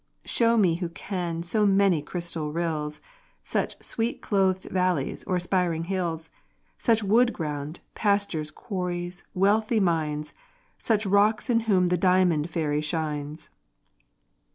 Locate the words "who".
0.77-0.89